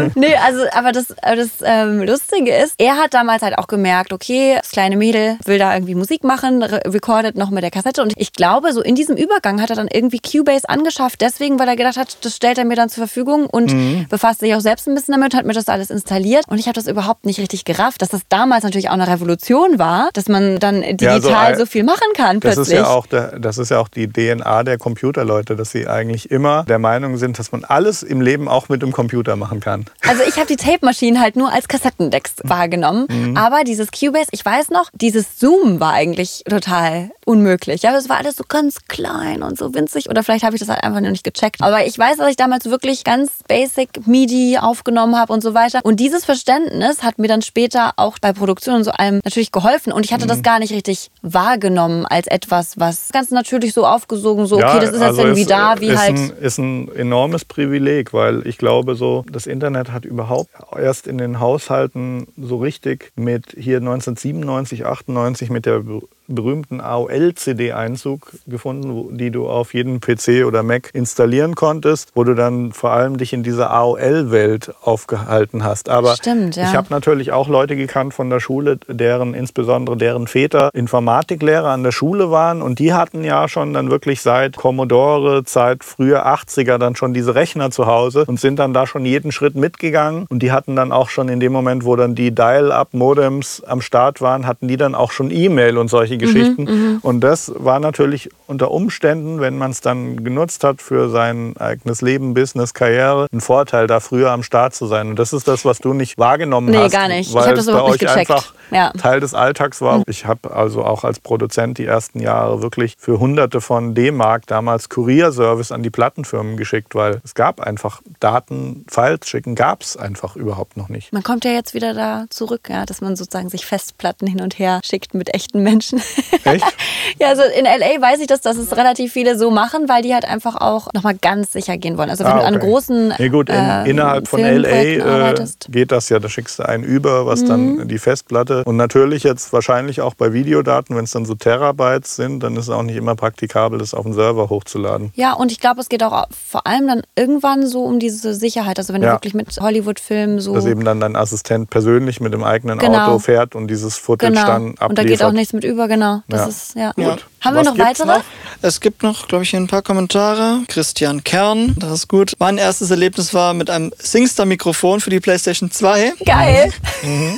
[0.01, 4.13] ähm, nee, also, aber das, das ähm, Lustige ist, er hat damals halt auch gemerkt,
[4.13, 8.03] okay, das kleine Mädel will da irgendwie Musik machen, re recordet noch mit der Kassette.
[8.03, 11.69] Und ich glaube, so in diesem Übergang hat er dann irgendwie Cubase angeschafft, deswegen, weil
[11.69, 14.07] er gedacht hat, das stellt er mir dann zur Verfügung und Mhm.
[14.09, 16.45] befasst sich auch selbst ein bisschen damit, hat mir das alles installiert.
[16.49, 19.79] Und ich habe das überhaupt nicht richtig gerafft, dass das damals natürlich auch eine Revolution
[19.79, 22.79] war, dass man dann digital so, ein- viel machen kann Das plötzlich.
[22.79, 26.65] ist, ja auch das ist ja auch die DNA der Computerleute, dass sie eigentlich immer
[26.65, 29.85] der Meinung sind, dass man alles im Leben auch mit dem Computer machen kann.
[30.07, 33.07] Also ich habe die Tape-Maschinen halt nur als Kassettendecks wahrgenommen.
[33.11, 33.37] Mhm.
[33.37, 37.83] Aber dieses Cubase, ich weiß noch, dieses Zoom war eigentlich total unmöglich.
[37.83, 40.09] Ja, das war alles so ganz klein und so winzig.
[40.09, 41.63] Oder vielleicht habe ich das halt einfach noch nicht gecheckt.
[41.63, 45.81] Aber ich weiß, dass ich damals wirklich ganz basic MIDI aufgenommen habe und so weiter.
[45.83, 49.93] Und dieses Verständnis hat mir dann später auch bei Produktion und so allem natürlich geholfen.
[49.93, 50.29] Und ich hatte Mhm.
[50.29, 54.91] das gar nicht richtig wahrgenommen als etwas, was ganz natürlich so aufgesogen, so, okay, das
[54.91, 56.17] ist jetzt irgendwie ist, da, wie ist halt.
[56.17, 61.19] Ein, ist ein enormes Privileg, weil ich glaube, so das Internet hat überhaupt erst in
[61.19, 65.83] den Haushalten so richtig mit hier 1997, 98 mit der
[66.29, 72.73] berühmten AOL-CD-Einzug gefunden, die du auf jedem PC oder Mac installieren konntest, wo du dann
[72.73, 75.89] vor allem dich in dieser AOL-Welt aufgehalten hast.
[75.89, 76.65] Aber Stimmt, ja.
[76.65, 81.83] ich habe natürlich auch Leute gekannt von der Schule, deren insbesondere deren Väter Informatiklehrer an
[81.83, 86.77] der Schule waren und die hatten ja schon dann wirklich seit Commodore, Zeit früher 80er
[86.79, 90.43] dann schon diese Rechner zu Hause und sind dann da schon jeden Schritt mitgegangen und
[90.43, 94.47] die hatten dann auch schon in dem Moment, wo dann die Dial-Up-Modems am Start waren,
[94.47, 99.41] hatten die dann auch schon E-Mail und solche Geschichten und das war natürlich unter Umständen,
[99.41, 104.01] wenn man es dann genutzt hat für sein eigenes Leben, Business, Karriere, ein Vorteil, da
[104.01, 106.93] früher am Start zu sein und das ist das, was du nicht wahrgenommen Nee, hast.
[106.93, 107.29] gar nicht.
[107.29, 108.31] Ich weil hab das überhaupt nicht euch gecheckt.
[108.31, 108.91] einfach Ja.
[108.93, 110.03] Teil des Alltags war.
[110.07, 114.89] Ich habe also auch als Produzent die ersten Jahre wirklich für Hunderte von D-Mark damals
[114.89, 120.37] Kurierservice an die Plattenfirmen geschickt, weil es gab einfach Daten, Files schicken, gab es einfach
[120.37, 121.13] überhaupt noch nicht.
[121.13, 124.59] Man kommt ja jetzt wieder da zurück, ja, dass man sozusagen sich Festplatten hin und
[124.59, 126.01] her schickt mit echten Menschen.
[126.45, 126.65] Echt?
[127.21, 130.13] ja, also in LA weiß ich, dass das es relativ viele so machen, weil die
[130.15, 132.11] halt einfach auch nochmal ganz sicher gehen wollen.
[132.11, 132.67] Also wenn Ah, du an okay.
[132.67, 135.35] großen Nee, gut, in, äh, innerhalb von LA äh,
[135.71, 137.47] geht das ja, da schickst du einen über, was Mhm.
[137.79, 138.58] dann die Festplatte.
[138.65, 142.65] Und natürlich jetzt wahrscheinlich auch bei Videodaten, wenn es dann so Terabytes sind, dann ist
[142.65, 145.13] es auch nicht immer praktikabel, das auf den Server hochzuladen.
[145.15, 148.79] Ja, und ich glaube, es geht auch vor allem dann irgendwann so um diese Sicherheit.
[148.79, 149.09] Also wenn Ja.
[149.11, 150.55] du wirklich mit Hollywood-Filmen so.
[150.55, 153.07] Dass eben dann dein Assistent persönlich mit dem eigenen Genau.
[153.07, 154.47] Auto fährt und dieses Footage genau.
[154.47, 154.89] dann abliefert.
[154.91, 156.23] Und da geht auch nichts mit über, genau.
[156.29, 156.47] Das Ja.
[156.49, 156.93] ist, ja.
[156.93, 157.27] Gut.
[157.41, 158.07] Haben wir Was noch weitere?
[158.07, 158.21] noch?
[158.63, 160.61] Es gibt noch, glaube ich, hier ein paar Kommentare.
[160.67, 162.33] Christian Kern, das ist gut.
[162.41, 166.15] Mein erstes Erlebnis war mit einem Singstar-Mikrofon für die PlayStation 2.
[166.25, 166.73] Geil.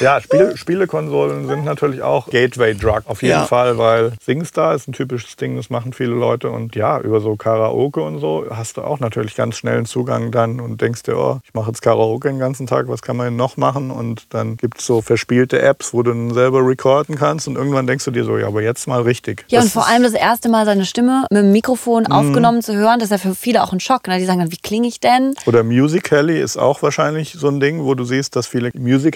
[0.00, 3.44] Ja, Spiele, Spielekonsolen sind natürlich auch Gateway-Drug auf jeden Ja.
[3.46, 6.50] Fall, weil SingStar ist ein typisches Ding, das machen viele Leute.
[6.50, 10.30] Und ja, über so Karaoke und so hast du auch natürlich ganz schnell einen Zugang
[10.30, 13.26] dann und denkst dir, oh, ich mache jetzt Karaoke den ganzen Tag, was kann man
[13.28, 13.90] denn noch machen?
[13.90, 17.86] Und dann gibt es so verspielte Apps, wo du dann selber recorden kannst und irgendwann
[17.86, 19.44] denkst du dir so, ja, aber jetzt mal richtig.
[19.48, 19.88] Ja, Das und vor Mhm.
[19.92, 23.30] allem das erste Mal seine Stimme mit dem Mikrofon aufgenommen zu hören, das ist ja
[23.30, 24.06] für viele auch ein Schock.
[24.08, 24.18] Ne?
[24.18, 25.34] Die sagen dann, wie klinge ich denn?
[25.46, 28.70] Oder Musical.ly ist auch wahrscheinlich so ein Ding, wo du siehst, dass viele.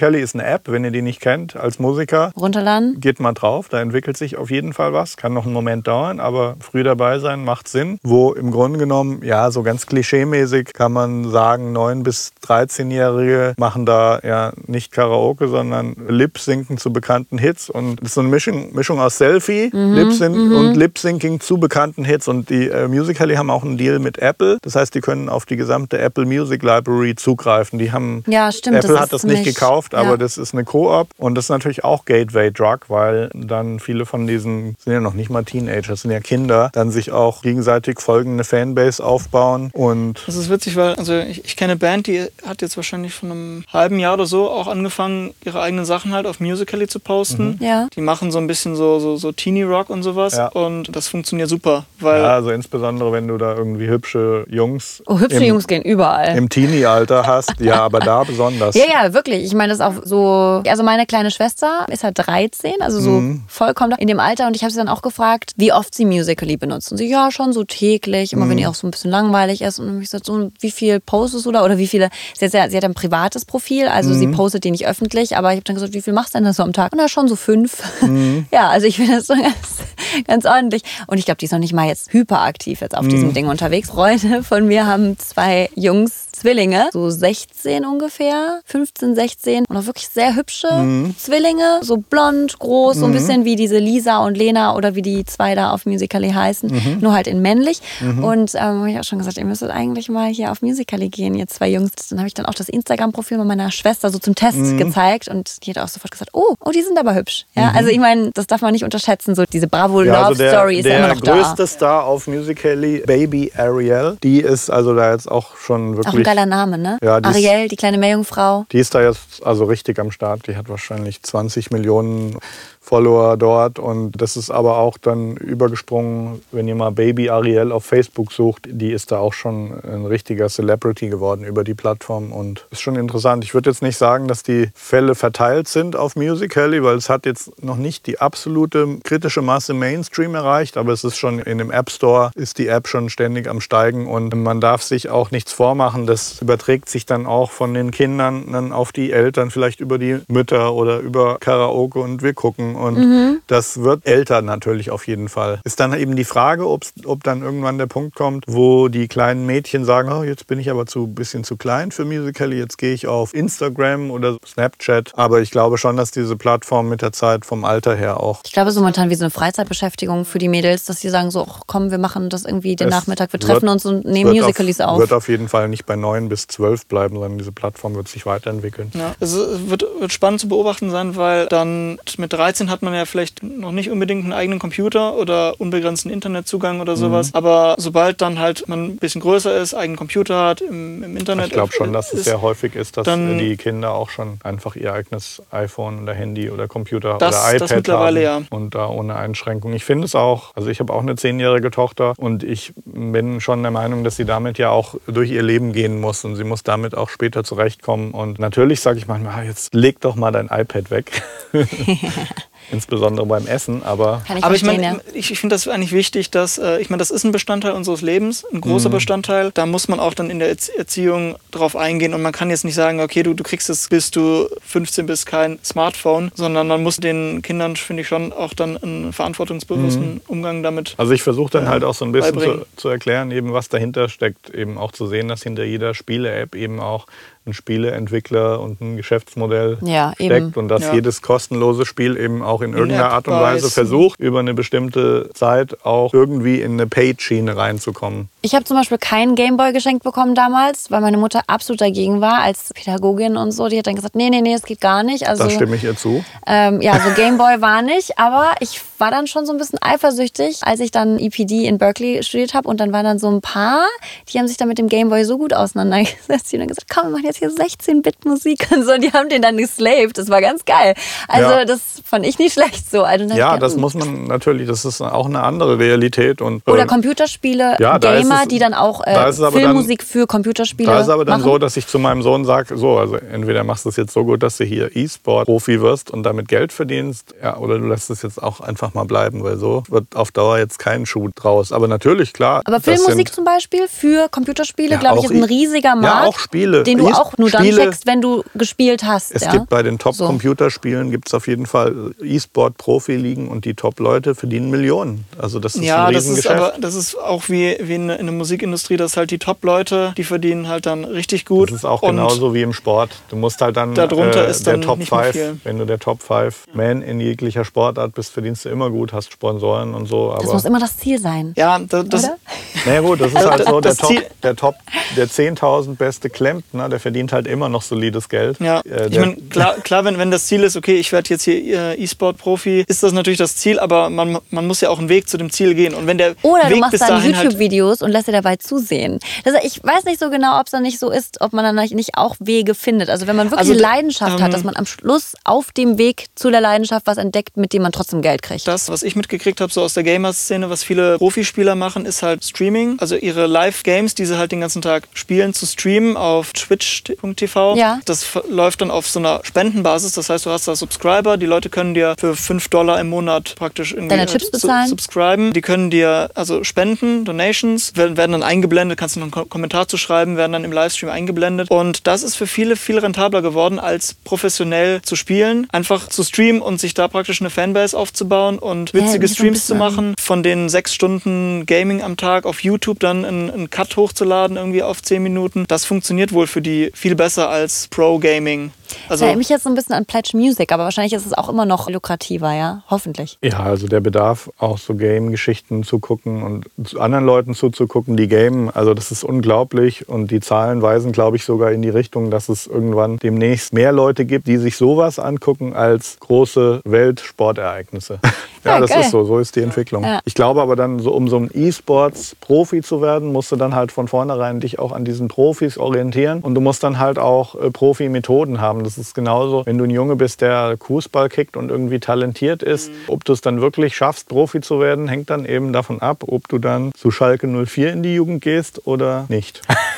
[0.06, 2.30] Musical.ly ist eine App, wenn ihr die nicht kennt als Musiker.
[2.36, 3.00] Runterladen.
[3.00, 5.16] Geht mal drauf, da entwickelt sich auf jeden Fall was.
[5.16, 7.98] Kann noch einen Moment dauern, aber früh dabei sein macht Sinn.
[8.02, 13.86] Wo im Grunde genommen, ja, so ganz klischeemäßig kann man sagen, 9- bis 13-Jährige machen
[13.86, 17.68] da ja nicht Karaoke, sondern Lip-Sinken zu bekannten Hits.
[17.70, 22.28] Und es ist so eine Mischung, Mischung aus Selfie, Lip-Sync und Lip-Syncing zu bekannten Hits.
[22.28, 24.58] Und die äh, Musical.ly haben auch einen Deal mit Apple.
[24.62, 27.78] Das heißt, die können auf die gesamte Apple Music Library zugreifen.
[27.78, 30.16] Die haben Ja, stimmt, Apple das hat das nicht- gekauft, aber Ja.
[30.16, 34.26] das ist eine Koop und das ist natürlich auch Gateway Drug, weil dann viele von
[34.26, 38.00] diesen, sind ja noch nicht mal Teenager, das sind ja Kinder, dann sich auch gegenseitig
[38.00, 42.26] folgende Fanbase aufbauen und Das ist witzig, weil also ich, ich kenne eine Band, die
[42.46, 46.26] hat jetzt wahrscheinlich von einem halben Jahr oder so auch angefangen, ihre eigenen Sachen halt
[46.26, 47.58] auf Musical.ly zu posten.
[47.60, 47.88] Ja.
[47.96, 50.48] Die machen so ein bisschen so, so, so Teenie Rock und sowas Ja.
[50.48, 55.18] und das funktioniert super, weil ja, also insbesondere wenn du da irgendwie hübsche Jungs Oh,
[55.18, 56.36] hübsche im, Jungs gehen überall.
[56.36, 58.74] im Teenie-Alter hast, ja, aber da besonders.
[58.74, 59.44] Ja, ja, wirklich.
[59.44, 60.62] Ich meine, das auch so.
[60.68, 63.42] Also, meine kleine Schwester ist halt 13, also so Mhm.
[63.48, 64.46] vollkommen in dem Alter.
[64.46, 66.90] Und ich habe sie dann auch gefragt, wie oft sie Musical.ly benutzt.
[66.92, 68.50] Und sie, ja, schon so täglich, immer Mhm.
[68.50, 69.78] wenn ihr auch so ein bisschen langweilig ist.
[69.78, 71.64] Und ich gesagt, so, wie viel postest du da?
[71.64, 72.10] Oder wie viele.
[72.38, 74.14] Sie hat, sie hat ein privates Profil, also Mhm.
[74.18, 75.36] sie postet die nicht öffentlich.
[75.36, 76.92] Aber ich habe dann gesagt, wie viel machst du denn da so am Tag?
[76.92, 77.82] Und na, schon so fünf.
[78.02, 78.46] Mhm.
[78.52, 80.82] ja, also ich finde das so ganz, ganz ordentlich.
[81.06, 83.10] Und ich glaube, die ist noch nicht mal jetzt hyperaktiv jetzt auf Mhm.
[83.10, 83.90] diesem Ding unterwegs.
[83.90, 90.08] Freunde von mir haben zwei Jungs, Zwillinge, so 16 ungefähr, 15, 16 und auch wirklich
[90.08, 91.14] sehr hübsche Mhm.
[91.18, 95.24] Zwillinge, so blond, groß, so ein bisschen wie diese Lisa und Lena oder wie die
[95.24, 96.98] zwei da auf Musical.ly heißen, Mhm.
[97.00, 97.80] nur halt in männlich.
[98.22, 101.34] Und ähm, habe ich auch schon gesagt, ihr müsstet eigentlich mal hier auf Musical.ly gehen,
[101.34, 101.90] ihr zwei Jungs.
[102.10, 104.78] Dann habe ich dann auch das Instagram-Profil meiner Schwester so zum Test Mhm.
[104.78, 107.46] gezeigt und die hat auch sofort gesagt, oh, oh, die sind aber hübsch.
[107.54, 110.06] Ja, also ich meine, das darf man nicht unterschätzen, so diese Bravo Mhm.
[110.06, 111.32] Ja, Love also der, Story ist der ja immer noch da.
[111.34, 116.12] größte Star auf Musical.ly, Baby Ariel, die ist also da jetzt auch schon wirklich...
[116.14, 116.98] Auch ein geiler Name, ne?
[117.02, 118.66] Ja, Ariel, die kleine Meerjungfrau.
[118.72, 120.46] Die ist da jetzt also richtig am Start.
[120.46, 122.38] Die hat wahrscheinlich 20 Millionen
[122.86, 123.80] Follower dort.
[123.80, 128.68] Und das ist aber auch dann übergesprungen, wenn ihr mal Baby Ariel auf Facebook sucht.
[128.70, 132.30] Die ist da auch schon ein richtiger Celebrity geworden über die Plattform.
[132.30, 133.42] Und ist schon interessant.
[133.42, 137.26] Ich würde jetzt nicht sagen, dass die Fälle verteilt sind auf Musical.ly, weil es hat
[137.26, 140.76] jetzt noch nicht die absolute kritische Masse Mainstream erreicht.
[140.76, 144.06] Aber es ist schon in dem App Store, ist die App schon ständig am Steigen.
[144.06, 146.06] Und man darf sich auch nichts vormachen.
[146.06, 150.20] Das überträgt sich dann auch von den Kindern dann auf die Eltern, vielleicht über die
[150.28, 152.75] Mütter oder über Karaoke und wir gucken.
[152.76, 155.60] Und das wird älter natürlich auf jeden Fall.
[155.64, 159.46] Ist dann eben die Frage, ob's, ob dann irgendwann der Punkt kommt, wo die kleinen
[159.46, 162.92] Mädchen sagen, oh, jetzt bin ich aber zu bisschen zu klein für Musical.ly, jetzt gehe
[162.94, 165.12] ich auf Instagram oder Snapchat.
[165.16, 168.52] Aber ich glaube schon, dass diese Plattform mit der Zeit vom Alter her auch Ich
[168.52, 171.62] glaube, so momentan wie so eine Freizeitbeschäftigung für die Mädels, dass sie sagen so, ach,
[171.66, 174.44] komm, wir machen das irgendwie den Es Nachmittag, wir treffen wird- uns und nehmen wird
[174.44, 174.98] Musicals auf.
[174.98, 178.26] Wird auf jeden Fall nicht bei 9 bis 12 bleiben, sondern diese Plattform wird sich
[178.26, 178.90] weiterentwickeln.
[178.94, 183.04] Ja, es wird, wird spannend zu beobachten sein, weil dann mit 13 hat man ja
[183.04, 186.80] vielleicht noch nicht unbedingt einen eigenen Computer oder unbegrenzten Internetzugang Mhm.
[186.82, 187.30] oder sowas.
[187.34, 191.46] Aber sobald dann halt man ein bisschen größer ist, eigenen Computer hat im, im Internet.
[191.46, 194.38] Ich glaube schon, dass es ist, sehr häufig ist, dass dann- die Kinder auch schon
[194.44, 198.74] einfach ihr eigenes iPhone oder Handy oder Computer Das- oder das iPad mittlerweile, haben und
[198.74, 199.72] da ohne Einschränkung.
[199.72, 203.62] Ich finde es auch, also ich habe auch eine zehnjährige Tochter und ich bin schon
[203.62, 206.62] der Meinung, dass sie damit ja auch durch ihr Leben gehen muss und sie muss
[206.62, 208.12] damit auch später zurechtkommen.
[208.12, 211.22] Und natürlich sage ich manchmal, ah, jetzt leg doch mal dein iPad weg.
[212.72, 214.96] Insbesondere beim Essen, aber Kann ich Aber ich meine, ja.
[215.14, 218.02] ich, ich finde das eigentlich wichtig, dass, äh, ich meine, das ist ein Bestandteil unseres
[218.02, 218.60] Lebens, ein Mhm.
[218.62, 219.50] großer Bestandteil.
[219.54, 222.64] Da muss man auch dann in der Erzie- Erziehung drauf eingehen und man kann jetzt
[222.64, 226.82] nicht sagen, okay, du, du kriegst es, bis du 15 bist, kein Smartphone, sondern man
[226.82, 230.94] muss den Kindern, finde ich, schon auch dann einen verantwortungsbewussten Umgang damit.
[230.98, 233.68] Also ich versuche dann Ja, halt auch so ein bisschen zu, zu erklären, eben was
[233.68, 237.06] dahinter steckt, eben auch zu sehen, dass hinter jeder Spiele-App eben auch
[237.46, 240.52] ein Spieleentwickler und ein Geschäftsmodell Ja, steckt eben.
[240.54, 240.94] und dass Ja.
[240.94, 245.84] jedes kostenlose Spiel eben auch in irgendeiner Art und Weise versucht, über eine bestimmte Zeit
[245.84, 248.28] auch irgendwie in eine Paid-Schiene reinzukommen.
[248.42, 252.42] Ich habe zum Beispiel keinen Gameboy geschenkt bekommen damals, weil meine Mutter absolut dagegen war
[252.42, 253.68] als Pädagogin und so.
[253.68, 255.28] Die hat dann gesagt, nee, nee, nee, das geht gar nicht.
[255.28, 256.24] Also Da stimme ich ihr zu.
[256.46, 260.60] Ähm, ja, so Gameboy war nicht, aber ich war dann schon so ein bisschen eifersüchtig,
[260.62, 263.84] als ich dann EPD in Berkeley studiert habe und dann waren dann so ein paar,
[264.32, 267.08] die haben sich dann mit dem Gameboy so gut auseinandergesetzt, die haben dann gesagt, komm,
[267.08, 270.40] wir machen jetzt hier 16-Bit-Musik und so, und die haben den dann geslaved, das war
[270.40, 270.94] ganz geil.
[271.28, 271.64] Also Ja.
[271.64, 273.02] das fand ich nicht schlecht so.
[273.02, 276.40] Also, dann Ja, gedacht, das muss man natürlich, das ist auch eine andere Realität.
[276.42, 280.02] Und, Oder äh, Computerspiele, ja, da Gamer, es- die dann auch da äh, aber Filmmusik
[280.02, 281.50] für Computerspiele Da ist aber dann machen.
[281.52, 284.24] so, dass ich zu meinem Sohn sage, so, also entweder machst du es jetzt so
[284.24, 288.22] gut, dass du hier E-Sport-Profi wirst und damit Geld verdienst, ja, oder du lässt es
[288.22, 291.72] jetzt auch einfach mal bleiben, weil so wird auf Dauer jetzt kein Schuh draus.
[291.72, 292.62] Aber natürlich, klar.
[292.64, 296.26] Aber Filmmusik sind- zum Beispiel für Computerspiele, Ja, glaube ich, ist ein riesiger ja, Markt,
[296.28, 296.82] auch Spiele.
[296.82, 299.32] den du auch nur dann Spiele- checkst, wenn du gespielt hast.
[299.34, 299.52] Es ja?
[299.52, 300.10] gibt bei den So.
[300.10, 305.24] Top-Computerspielen gibt es auf jeden Fall E-Sport-Profi-Ligen und die Top-Leute verdienen Millionen.
[305.38, 306.56] Also das ist Ja, ein das ist Riesengeschäft.
[306.72, 310.24] aber das ist auch wie, wie in, in der Musikindustrie, dass halt die Top-Leute, die
[310.24, 311.70] verdienen halt dann richtig gut.
[311.70, 313.10] Das ist auch genauso wie im Sport.
[313.28, 315.60] Du musst halt dann Darunter äh, ist der dann Top nicht mehr 5, viel.
[315.64, 319.32] wenn du der Top 5 Man in jeglicher Sportart bist, verdienst du immer gut, hast
[319.32, 320.34] Sponsoren und so.
[320.40, 321.52] Das muss immer das Ziel sein.
[321.56, 322.36] Ja, da, das, Oder?
[322.84, 324.74] Naja gut, das ist halt so, der Top, der Top,
[325.16, 328.58] der 10.000 beste Klempner, der verdient halt immer noch solides Geld.
[328.60, 331.30] Ja, Äh, ich der- meine, klar, klar wenn, wenn das Ziel ist, okay, ich werde
[331.30, 331.94] jetzt hier äh,
[332.26, 335.36] E-Sport-Profi, ist das natürlich das Ziel, aber man, man muss ja auch einen Weg zu
[335.36, 335.94] dem Ziel gehen.
[335.94, 338.56] Und wenn der Oder du Weg machst bis dann halt YouTube-Videos und lässt dir dabei
[338.56, 339.20] zusehen.
[339.44, 341.86] Das, ich weiß nicht so genau, ob es dann nicht so ist, ob man dann
[341.94, 343.10] nicht auch Wege findet.
[343.10, 345.98] Also wenn man wirklich Also, eine Leidenschaft ähm, hat, dass man am Schluss auf dem
[345.98, 348.66] Weg zu der Leidenschaft was entdeckt, mit dem man trotzdem Geld kriegt.
[348.66, 352.44] Das, was ich mitgekriegt habe, so aus der Gamer-Szene, was viele Profispieler machen, ist halt
[352.44, 352.96] Streaming.
[352.98, 357.76] Also ihre Live-Games, die sie halt den ganzen Tag spielen, zu streamen auf twitch.tv.
[357.76, 358.00] Ja.
[358.04, 360.12] Das läuft dann auf so einer Spendenbasis.
[360.12, 361.36] Das heißt, du hast da Subscriber.
[361.36, 364.88] Die Leute können dir für 5 Dollar im Monat praktisch irgendwie Deine Chips bezahlen?
[364.88, 365.52] subscriben.
[365.52, 369.44] Die können dir also spenden, Donations, werden, werden dann eingeblendet, kannst du noch einen Ko-
[369.46, 371.70] Kommentar zu schreiben, werden dann im Livestream eingeblendet.
[371.70, 375.66] Und das ist für viele viel rentabler geworden, als professionell zu spielen.
[375.72, 379.66] Einfach zu streamen und sich da praktisch eine Fanbase aufzubauen und Ja, witzige ein Streams
[379.66, 380.14] zu machen.
[380.18, 384.82] Von den sechs Stunden Gaming am Tag auf YouTube dann einen, einen Cut hochzuladen, irgendwie
[384.82, 385.64] auf zehn Minuten.
[385.68, 388.70] Das funktioniert wohl für die viel besser als Pro-Gaming.
[388.86, 391.32] Das Also erinnert mich jetzt so ein bisschen an Pledge Music, aber wahrscheinlich ist es
[391.32, 392.82] auch immer noch lukrativer, ja?
[392.88, 393.38] Hoffentlich.
[393.42, 398.28] Ja, also der Bedarf, auch so Game-Geschichten zu gucken und zu anderen Leuten zuzugucken, die
[398.28, 400.08] gamen, also das ist unglaublich.
[400.08, 403.92] Und die Zahlen weisen, glaube ich, sogar in die Richtung, dass es irgendwann demnächst mehr
[403.92, 408.20] Leute gibt, die sich sowas angucken als große Weltsportereignisse.
[408.66, 409.00] ja, das geil.
[409.00, 410.04] ist so, so ist die Entwicklung.
[410.04, 410.20] Ja.
[410.24, 413.92] Ich glaube aber dann, so, um so ein E-Sports-Profi zu werden, musst du dann halt
[413.92, 416.40] von vornherein dich auch an diesen Profis orientieren.
[416.40, 418.84] Und du musst dann halt auch äh, Profi-Methoden haben.
[418.84, 422.90] Das ist genauso, wenn du ein Junge bist, der Fußball kickt und irgendwie talentiert ist.
[423.08, 426.48] Ob du es dann wirklich schaffst, Profi zu werden, hängt dann eben davon ab, ob
[426.48, 429.62] du dann zu Schalke 04 in die Jugend gehst oder nicht.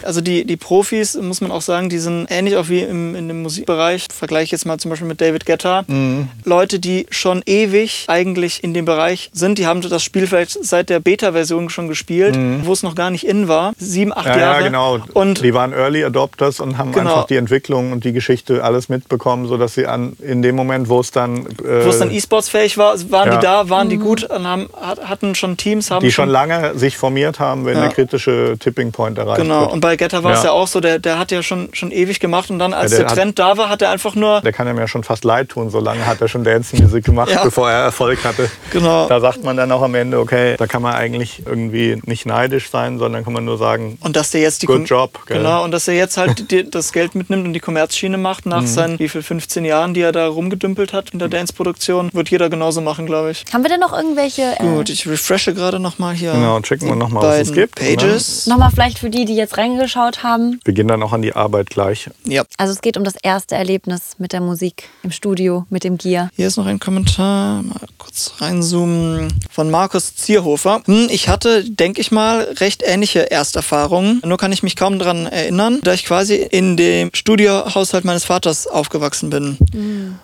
[0.02, 3.26] Also die, die Profis, muss man auch sagen, die sind ähnlich auch wie im, in
[3.28, 4.06] dem Musikbereich.
[4.14, 5.84] Vergleiche jetzt mal zum Beispiel mit David Guetta.
[5.86, 6.28] Mhm.
[6.44, 10.90] Leute, die schon ewig eigentlich in dem Bereich sind, die haben das Spiel vielleicht seit
[10.90, 13.72] der Beta-Version schon gespielt, wo es noch gar nicht in war.
[13.78, 14.30] Sieben, acht Mhm.
[14.32, 14.60] Ja, Jahre.
[14.60, 14.98] ja, genau.
[15.14, 17.10] Und die waren Early Adopters und haben Genau.
[17.14, 21.00] einfach die Entwicklung und die Geschichte alles mitbekommen, sodass sie an, in dem Moment, wo
[21.00, 23.36] es dann, äh, wo es dann E-Sports fähig war, waren Ja.
[23.38, 26.76] die da, waren die gut und haben, hat- hatten schon Teams, haben die schon lange
[26.78, 27.84] sich formiert haben, wenn Ja.
[27.86, 29.72] der kritische Tipping Point erreicht Genau, wird.
[29.72, 30.46] und bei Getter war es Ja.
[30.46, 32.98] ja auch so, der, der hat ja schon, schon ewig gemacht und dann, als Ja,
[32.98, 34.40] der der, hat- Trend da war, hat er einfach nur.
[34.40, 37.04] Der kann einem ja schon fast leid tun, so lange hat er schon Dance Music
[37.04, 37.42] gemacht, Ja.
[37.44, 38.50] bevor er Erfolg hatte.
[38.70, 39.06] Genau.
[39.08, 42.70] Da sagt man dann auch am Ende, okay, da kann man eigentlich irgendwie nicht neidisch
[42.70, 45.38] sein, sondern kann man nur sagen, Und dass der jetzt die Good job, gell?
[45.38, 48.50] Genau, und dass er jetzt halt die, das Geld mitnimmt und die Kommerzschiene macht Mhm.
[48.50, 52.30] nach seinen wie viel 15 Jahren, die er da rumgedümpelt hat in der Dance-Produktion, wird
[52.30, 53.44] jeder genauso machen, glaube ich.
[53.52, 56.32] Haben wir denn noch irgendwelche, äh, Gut, ich refreshe gerade nochmal hier.
[56.32, 58.46] Genau, checken wir die noch mal, was es gibt, Pages.
[58.46, 60.60] nochmal vielleicht für die, die jetzt reingeschaut haben?
[60.64, 62.08] wir gehen dann auch an die Arbeit gleich.
[62.24, 62.44] Ja.
[62.56, 66.30] Also es geht um das erste Erlebnis mit der Musik im Studio, mit dem Gear.
[66.36, 70.80] Hier ist noch ein Kommentar, mal kurz reinzoomen, von Markus Zierhofer.
[70.86, 74.22] Hm, ich hatte, denke ich mal, recht ähnliche Ersterfahrungen.
[74.24, 78.66] Nur kann ich mich kaum daran erinnern, da ich quasi in dem Studiohaushalt meines Vaters
[78.66, 79.58] aufgewachsen bin.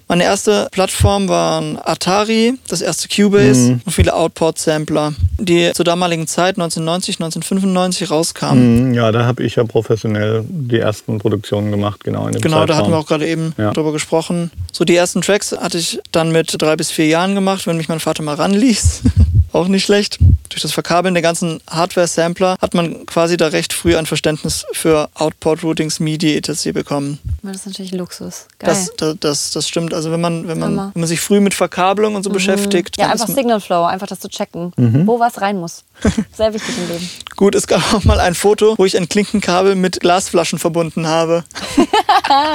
[0.09, 6.57] Meine erste Plattform waren Atari, das erste Cubase und viele Outport-Sampler, die zur damaligen Zeit
[6.57, 8.70] 1990, 1995 rauskamen.
[8.70, 12.61] Mhm, Ja, da habe ich ja professionell die ersten Produktionen gemacht, genau in dem Genau,
[12.61, 12.79] da Zeitraum.
[12.79, 13.73] hatten wir auch gerade eben Ja.
[13.73, 14.51] drüber gesprochen.
[14.73, 17.89] So die ersten Tracks hatte ich dann mit drei bis vier Jahren gemacht, wenn mich
[17.89, 19.03] mein Vater mal ranließ.
[19.53, 20.19] auch nicht schlecht.
[20.49, 25.09] Durch das Verkabeln der ganzen Hardware-Sampler hat man quasi da recht früh ein Verständnis für
[25.15, 26.73] Output-Routings, MIDI etc.
[26.73, 27.19] bekommen.
[27.43, 28.47] Das ist natürlich Luxus.
[28.59, 28.71] Geil.
[28.71, 29.93] Das, das, das, das stimmt.
[29.93, 30.91] Also wenn man, wenn man, Hammer.
[30.95, 34.21] wenn man sich früh mit Verkabelung und so beschäftigt, ja, einfach Signal Flow, einfach das
[34.21, 35.07] zu checken, Mhm.
[35.07, 35.83] wo was rein muss.
[36.37, 37.09] Sehr wichtig im Leben.
[37.37, 37.55] gut.
[37.55, 41.45] Es gab auch mal ein Foto, wo ich ein Klinkenkabel mit Glasflaschen verbunden habe.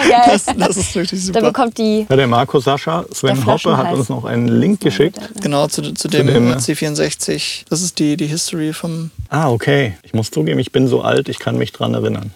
[0.10, 0.24] Geil.
[0.26, 1.42] Das, das ist wirklich da super.
[1.42, 5.20] bekommt die Ja, der Marco Sascha, Sven Hoppe, hat uns noch einen Link geschickt.
[5.42, 7.66] Genau, zu, zu dem dem, äh, C64.
[7.70, 9.98] Das ist die, die History vom Ah, okay.
[10.04, 12.32] Ich muss zugeben, ich bin so alt, ich kann mich dran erinnern.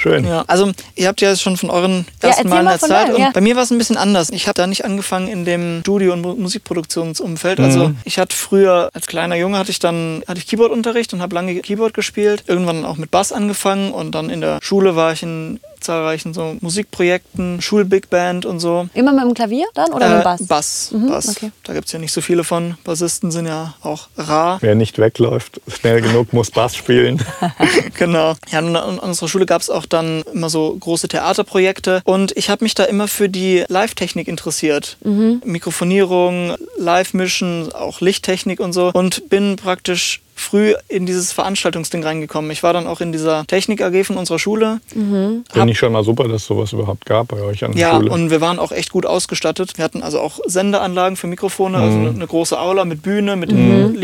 [0.00, 0.24] Schön.
[0.24, 2.90] Ja, also ihr habt ja schon von euren Ja, ersten erzähl Malen mal erzählt.
[2.92, 3.30] deinem, Und ja.
[3.34, 4.30] bei mir war es ein bisschen anders.
[4.30, 7.58] Ich habe da nicht angefangen in dem Studio- und Mu- Musikproduktionsumfeld.
[7.58, 7.64] Mhm.
[7.64, 11.34] Also ich hatte früher, als kleiner Junge, hatte ich dann hatte ich Keyboardunterricht und habe
[11.34, 12.44] lange Keyboard gespielt.
[12.46, 16.56] Irgendwann auch mit Bass angefangen und dann in der Schule war ich in zahlreichen so
[16.60, 18.88] Musikprojekten, Schul-Big Band und so.
[18.92, 20.40] immer mit dem Klavier dann oder mit dem Bass?
[20.42, 20.90] Äh, Bass.
[20.92, 21.28] Mhm, Bass.
[21.30, 21.52] okay.
[21.64, 22.76] Da gibt es ja nicht so viele von.
[22.84, 24.58] Bassisten sind ja auch rar.
[24.60, 27.22] Wer nicht wegläuft, schnell genug muss Bass spielen.
[27.98, 28.34] Genau.
[28.50, 32.02] Ja, und an unserer Schule gab es auch dann immer so große Theaterprojekte.
[32.04, 34.96] Und ich habe mich da immer für die Live-Technik interessiert.
[35.44, 38.90] Mikrofonierung, Live-Mischen, auch Lichttechnik und so.
[38.92, 42.50] Und bin praktisch früh in dieses Veranstaltungsding reingekommen.
[42.50, 44.80] Ich war dann auch in dieser Technik AG von unserer Schule.
[44.90, 47.96] Finde ich schon mal super, dass es sowas überhaupt gab bei euch an der Ja,
[47.96, 48.10] Schule.
[48.10, 49.76] und wir waren auch echt gut ausgestattet.
[49.76, 52.06] Wir hatten also auch Sendeanlagen für Mikrofone, also Mhm.
[52.06, 53.50] eine, eine große Aula mit Bühne, mit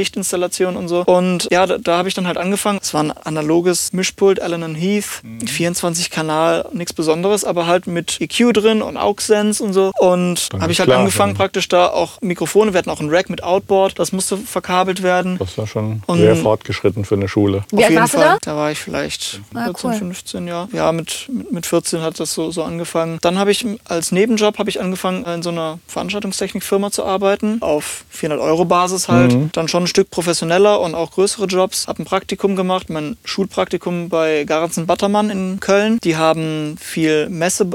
[0.06, 1.02] Lichtinstallationen und so.
[1.04, 2.78] Und ja, da, da habe ich dann halt angefangen.
[2.82, 5.46] Es war ein analoges Mischpult, Allen Heath, Mhm.
[5.46, 9.92] 24 Kanal, nichts Besonderes, aber halt mit EQ drin und AUX-Sense und so.
[9.98, 11.38] Und habe ich halt klar, angefangen, ja.
[11.38, 12.72] praktisch da auch Mikrofone.
[12.72, 15.36] Wir hatten auch ein Rack mit Outboard, das musste verkabelt werden.
[15.38, 17.64] das war schon Und- sehr fortgeschritten für eine Schule.
[17.70, 18.38] Wie alt warst du da?
[18.42, 19.96] Da war ich vielleicht Ah, 14, cool.
[19.98, 20.68] 15, ja.
[20.72, 23.18] Ja, mit, mit, mit 14 hat das so, so angefangen.
[23.22, 27.58] Dann habe ich als Nebenjob habe ich angefangen, in so einer Veranstaltungstechnikfirma zu arbeiten.
[27.62, 29.32] Auf 400 Euro Basis halt.
[29.32, 29.50] Mhm.
[29.52, 31.86] Dann schon ein Stück professioneller und auch größere Jobs.
[31.88, 35.98] Habe ein Praktikum gemacht, mein Schulpraktikum bei Garanzen Battermann in Köln.
[36.04, 37.68] Die haben viel Messe,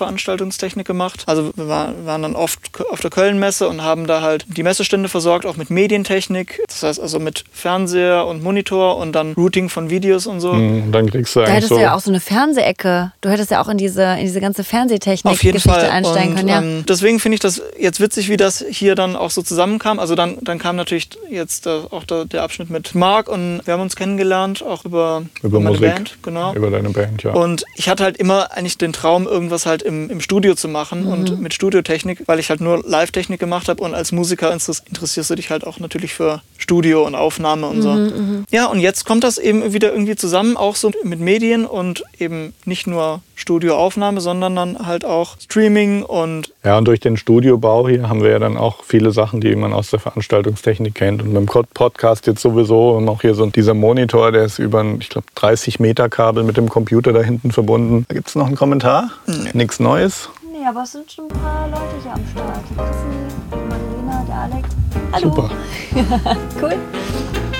[0.00, 1.24] Messeveranstaltungstechnik gemacht.
[1.26, 2.58] Also wir war- waren dann oft
[2.90, 6.60] auf der Köln-Messe und haben da halt die Messestände versorgt, auch mit Medientechnik.
[6.68, 7.44] Das heißt also mit
[7.86, 10.52] Fernseher und Monitor und dann Routing von Videos und so.
[10.52, 11.76] Mhm, Und dann kriegst du Da eigentlich hättest so.
[11.76, 13.12] du ja auch so eine Fernsehecke.
[13.20, 15.90] Du hättest ja auch in diese, in diese ganze Auf jeden Fernsehtechnik-Geschichte Fall.
[15.90, 16.48] einsteigen und, können.
[16.48, 16.60] Ja.
[16.60, 19.98] ähm, deswegen finde ich das jetzt witzig, wie das hier dann auch so zusammenkam.
[19.98, 23.74] Also dann, dann kam natürlich jetzt äh, auch der, der Abschnitt mit Marc und wir
[23.74, 25.94] haben uns kennengelernt, auch über, Über meine Musik.
[25.94, 26.18] Band.
[26.22, 26.54] Genau.
[26.54, 27.32] Über deine Band, ja.
[27.32, 31.04] Und ich hatte halt immer eigentlich den Traum, irgendwas halt im, im Studio zu machen
[31.04, 31.12] Mhm.
[31.12, 35.30] und mit Studiotechnik, weil ich halt nur Live-Technik gemacht habe und als Musiker interess- interessierst
[35.30, 37.90] du dich halt auch natürlich für Studio und Aufnahme und so.
[37.92, 42.04] Mhm, Ja, und jetzt kommt das eben wieder irgendwie zusammen, auch so mit Medien und
[42.18, 47.88] eben nicht nur Studioaufnahme, sondern dann halt auch Streaming und Ja, und durch den Studiobau
[47.88, 51.22] hier haben wir ja dann auch viele Sachen, die man aus der Veranstaltungstechnik kennt.
[51.22, 52.90] Und beim Pod- Podcast jetzt sowieso.
[52.90, 56.44] Und auch hier so dieser Monitor, der ist über ein, ich glaube, 30 Meter Kabel
[56.44, 58.06] mit dem Computer da hinten verbunden.
[58.08, 59.10] Gibt es noch einen Kommentar?
[59.52, 60.28] Nichts Neues?
[60.50, 62.60] Nee, aber es sind schon ein paar Leute hier am Start.
[62.70, 63.16] Die Chrissy,
[63.52, 64.68] die Magdalena, der Alex.
[65.12, 65.30] Hallo.
[65.30, 65.50] Super.
[66.60, 66.72] Cool.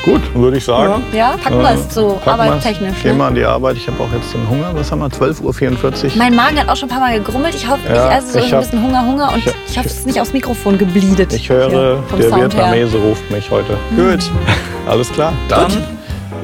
[0.05, 1.03] Gut, würde ich sagen.
[1.12, 2.94] Ja, packen wir es so, Packen arbeitstechnisch.
[3.03, 3.14] Geh Ne?
[3.14, 3.77] mal an die Arbeit.
[3.77, 4.70] Ich habe auch jetzt den Hunger.
[4.72, 5.09] Was haben wir?
[5.09, 6.11] 12.44 Uhr.
[6.16, 7.55] Mein Magen hat auch schon ein paar Mal gegrummelt.
[7.57, 9.88] Ich hoffe, Ja, ich esse so ich ein bisschen Hunger, Hunger und ich- ich habe
[9.88, 11.33] es nicht aufs Mikrofon gebleedet.
[11.33, 11.68] Ich höre,
[12.16, 12.66] der Sound her.
[12.70, 13.77] Vietnamese ruft mich heute.
[13.96, 14.31] gut.
[14.88, 15.33] Alles klar.
[15.49, 15.72] Dann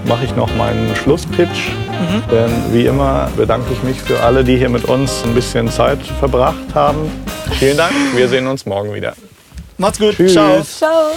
[0.07, 1.70] mache ich noch meinen Schlusspitch.
[2.33, 6.00] Denn wie immer bedanke ich mich für alle, die hier mit uns ein bisschen Zeit
[6.18, 6.98] verbracht haben.
[7.61, 7.92] Vielen Dank.
[8.16, 9.12] Wir sehen uns morgen wieder.
[9.82, 10.14] Macht's gut.
[10.14, 10.32] Tschüss.
[10.32, 10.62] Ciao.
[10.62, 11.10] Ciao.